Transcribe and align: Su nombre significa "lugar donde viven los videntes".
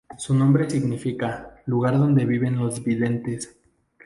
Su 0.17 0.33
nombre 0.33 0.67
significa 0.67 1.61
"lugar 1.67 1.93
donde 1.99 2.25
viven 2.25 2.57
los 2.57 2.83
videntes". 2.83 3.55